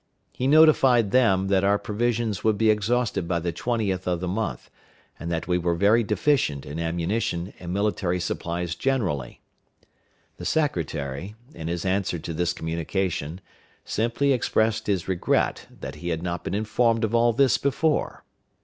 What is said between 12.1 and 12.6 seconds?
to this